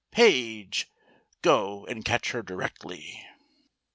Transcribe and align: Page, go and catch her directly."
Page, 0.09 0.89
go 1.43 1.85
and 1.85 2.03
catch 2.03 2.31
her 2.31 2.41
directly." 2.41 3.23